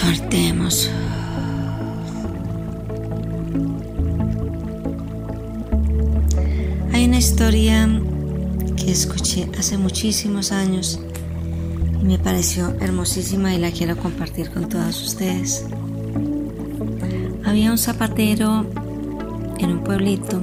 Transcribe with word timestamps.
Soltemos. 0.00 0.88
Hay 6.92 7.04
una 7.04 7.18
historia 7.18 7.88
que 8.76 8.92
escuché 8.92 9.50
hace 9.58 9.76
muchísimos 9.76 10.52
años 10.52 11.00
y 12.00 12.04
me 12.04 12.16
pareció 12.16 12.76
hermosísima 12.80 13.52
y 13.52 13.58
la 13.58 13.72
quiero 13.72 13.96
compartir 13.96 14.50
con 14.50 14.68
todos 14.68 15.02
ustedes. 15.02 15.66
Había 17.44 17.72
un 17.72 17.78
zapatero 17.78 18.66
en 19.58 19.70
un 19.72 19.82
pueblito 19.82 20.40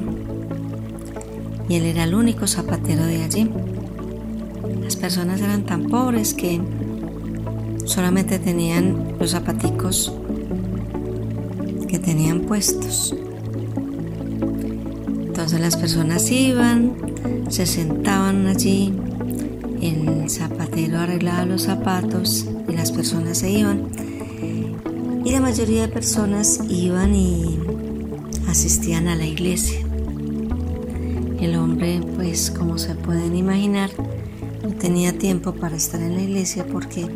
y 1.69 1.75
él 1.75 1.85
era 1.85 2.03
el 2.03 2.13
único 2.13 2.45
zapatero 2.45 3.05
de 3.05 3.23
allí. 3.23 3.49
Las 4.83 4.97
personas 4.97 5.39
eran 5.39 5.63
tan 5.65 5.85
pobres 5.85 6.33
que 6.33 6.59
solamente 7.85 8.39
tenían 8.39 9.15
los 9.19 9.31
zapaticos 9.31 10.11
que 11.87 11.99
tenían 11.99 12.41
puestos. 12.41 13.15
Entonces 15.25 15.59
las 15.59 15.77
personas 15.77 16.29
iban, 16.31 16.93
se 17.49 17.65
sentaban 17.65 18.47
allí, 18.47 18.93
el 19.81 20.29
zapatero 20.29 20.99
arreglaba 20.99 21.45
los 21.45 21.63
zapatos 21.63 22.47
y 22.67 22.73
las 22.73 22.91
personas 22.91 23.37
se 23.37 23.51
iban. 23.51 23.89
Y 25.23 25.31
la 25.31 25.39
mayoría 25.39 25.81
de 25.81 25.87
personas 25.87 26.59
iban 26.69 27.15
y 27.15 27.59
asistían 28.47 29.07
a 29.07 29.15
la 29.15 29.25
iglesia. 29.25 29.79
El 31.39 31.55
hombre, 31.55 32.01
pues 32.15 32.49
como 32.49 32.77
se 32.77 32.95
pueden 32.95 33.35
imaginar, 33.35 33.89
no 34.63 34.69
tenía 34.69 35.17
tiempo 35.17 35.51
para 35.53 35.75
estar 35.75 36.01
en 36.01 36.15
la 36.15 36.21
iglesia 36.21 36.65
porque 36.65 37.07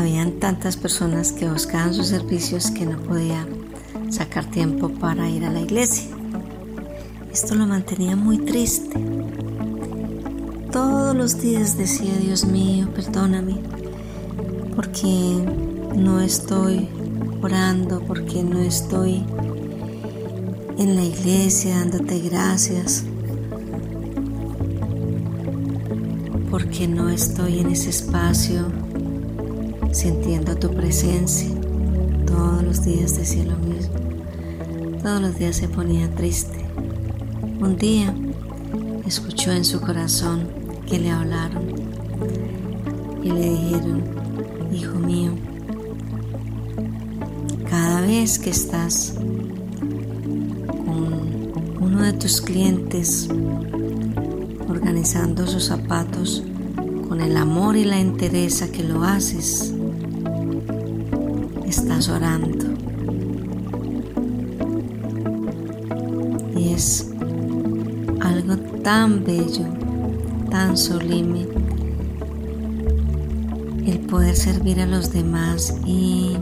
habían 0.00 0.32
tantas 0.40 0.76
personas 0.76 1.32
que 1.32 1.48
buscaban 1.48 1.92
sus 1.92 2.06
servicios 2.06 2.70
que 2.70 2.86
no 2.86 2.98
podía 2.98 3.46
sacar 4.08 4.46
tiempo 4.46 4.88
para 4.88 5.28
ir 5.28 5.44
a 5.44 5.50
la 5.50 5.60
iglesia. 5.60 6.08
Esto 7.30 7.54
lo 7.54 7.66
mantenía 7.66 8.16
muy 8.16 8.38
triste. 8.38 8.98
Todos 10.72 11.14
los 11.14 11.40
días 11.40 11.76
decía, 11.76 12.16
Dios 12.16 12.46
mío, 12.46 12.88
perdóname, 12.94 13.58
porque 14.74 15.44
no 15.94 16.20
estoy 16.20 16.88
orando, 17.42 18.00
porque 18.06 18.42
no 18.42 18.58
estoy 18.58 19.24
en 20.78 20.96
la 20.96 21.04
iglesia 21.04 21.78
dándote 21.78 22.20
gracias, 22.20 23.04
porque 26.50 26.88
no 26.88 27.10
estoy 27.10 27.58
en 27.58 27.70
ese 27.70 27.90
espacio 27.90 28.89
sintiendo 29.92 30.56
tu 30.56 30.70
presencia. 30.70 31.50
Todos 32.26 32.62
los 32.62 32.84
días 32.84 33.16
decía 33.16 33.44
lo 33.44 33.56
mismo. 33.58 33.94
Todos 35.02 35.20
los 35.20 35.38
días 35.38 35.56
se 35.56 35.68
ponía 35.68 36.10
triste. 36.10 36.58
Un 37.60 37.76
día 37.76 38.14
escuchó 39.06 39.52
en 39.52 39.64
su 39.64 39.80
corazón 39.80 40.48
que 40.86 40.98
le 40.98 41.10
hablaron 41.10 41.64
y 43.22 43.30
le 43.30 43.50
dijeron, 43.50 44.02
hijo 44.72 44.98
mío, 44.98 45.32
cada 47.68 48.00
vez 48.00 48.38
que 48.38 48.50
estás 48.50 49.14
con 50.86 51.52
uno 51.80 52.02
de 52.02 52.12
tus 52.12 52.40
clientes 52.40 53.28
organizando 54.68 55.46
sus 55.46 55.64
zapatos 55.64 56.42
con 57.08 57.20
el 57.20 57.36
amor 57.36 57.76
y 57.76 57.84
la 57.84 58.00
entereza 58.00 58.70
que 58.70 58.84
lo 58.84 59.02
haces, 59.02 59.74
estás 61.70 62.08
orando. 62.08 62.66
Y 66.58 66.74
es 66.74 67.08
algo 68.20 68.56
tan 68.82 69.24
bello, 69.24 69.66
tan 70.50 70.76
sublime, 70.76 71.46
el 73.86 74.00
poder 74.00 74.34
servir 74.34 74.80
a 74.80 74.86
los 74.86 75.12
demás 75.12 75.80
y 75.86 76.36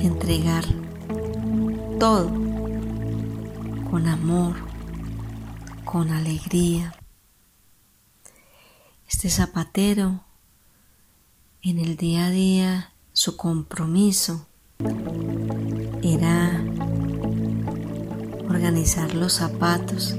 entregar 0.00 0.64
todo 2.00 2.30
con 3.90 4.08
amor, 4.08 4.56
con 5.84 6.10
alegría. 6.10 6.94
Este 9.06 9.28
zapatero 9.28 10.24
en 11.60 11.78
el 11.78 11.96
día 11.98 12.26
a 12.26 12.30
día 12.30 12.93
su 13.16 13.36
compromiso 13.36 14.44
era 16.02 16.60
organizar 18.50 19.14
los 19.14 19.34
zapatos 19.34 20.16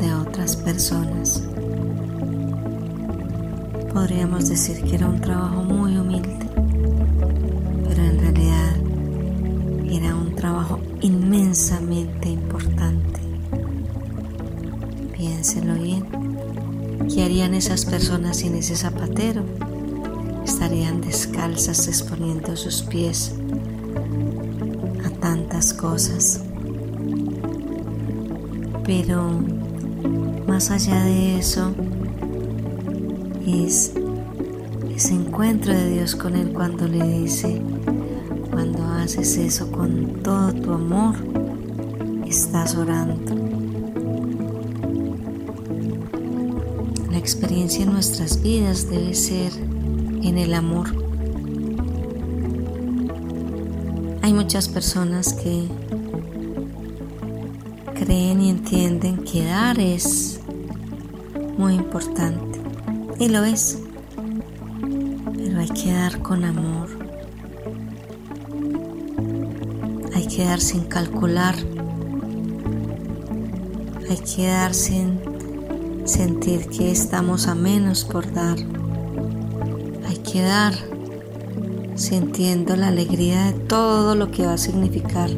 de 0.00 0.14
otras 0.14 0.56
personas. 0.56 1.42
Podríamos 3.92 4.48
decir 4.48 4.82
que 4.84 4.94
era 4.94 5.06
un 5.06 5.20
trabajo 5.20 5.62
muy 5.62 5.98
humilde, 5.98 6.38
pero 7.86 8.04
en 8.04 8.18
realidad 8.20 8.76
era 9.86 10.14
un 10.16 10.34
trabajo 10.34 10.80
inmensamente 11.02 12.30
importante. 12.30 13.20
Piénselo 15.14 15.74
bien. 15.74 16.06
¿Qué 17.14 17.22
harían 17.22 17.52
esas 17.52 17.84
personas 17.84 18.38
sin 18.38 18.54
ese 18.54 18.76
zapatero? 18.76 19.44
Estarían 20.44 21.00
descalzas 21.00 21.88
exponiendo 21.88 22.56
sus 22.56 22.82
pies 22.82 23.34
a 25.04 25.10
tantas 25.20 25.72
cosas. 25.72 26.42
Pero 28.84 29.30
más 30.46 30.70
allá 30.70 31.04
de 31.04 31.38
eso 31.38 31.72
es 33.46 33.92
ese 34.94 35.14
encuentro 35.14 35.72
de 35.72 35.90
Dios 35.90 36.14
con 36.14 36.36
Él 36.36 36.52
cuando 36.52 36.86
le 36.86 37.20
dice, 37.20 37.62
cuando 38.50 38.84
haces 38.84 39.36
eso 39.36 39.70
con 39.70 40.22
todo 40.22 40.52
tu 40.52 40.72
amor, 40.72 41.14
estás 42.26 42.76
orando. 42.76 43.34
La 47.10 47.18
experiencia 47.18 47.84
en 47.84 47.92
nuestras 47.92 48.42
vidas 48.42 48.90
debe 48.90 49.14
ser 49.14 49.52
en 50.22 50.38
el 50.38 50.54
amor. 50.54 50.88
Hay 54.22 54.32
muchas 54.32 54.68
personas 54.68 55.32
que 55.32 55.66
creen 57.94 58.40
y 58.40 58.50
entienden 58.50 59.18
que 59.24 59.44
dar 59.44 59.78
es 59.78 60.40
muy 61.58 61.74
importante 61.74 62.60
y 63.18 63.28
lo 63.28 63.44
es, 63.44 63.78
pero 65.36 65.60
hay 65.60 65.68
que 65.68 65.92
dar 65.92 66.20
con 66.22 66.44
amor, 66.44 66.88
hay 70.14 70.26
que 70.26 70.44
dar 70.44 70.60
sin 70.60 70.84
calcular, 70.84 71.54
hay 74.08 74.16
que 74.18 74.46
dar 74.46 74.72
sin 74.72 75.20
sentir 76.04 76.66
que 76.68 76.90
estamos 76.90 77.46
a 77.46 77.54
menos 77.54 78.04
por 78.04 78.32
dar, 78.32 78.58
hay 80.30 80.34
que 80.34 80.42
dar 80.42 80.74
sintiendo 81.96 82.76
la 82.76 82.88
alegría 82.88 83.46
de 83.46 83.52
todo 83.52 84.14
lo 84.14 84.30
que 84.30 84.46
va 84.46 84.52
a 84.52 84.58
significar 84.58 85.28